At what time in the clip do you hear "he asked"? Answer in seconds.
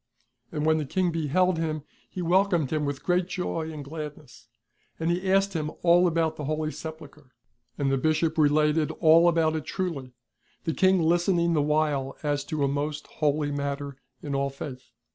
5.11-5.53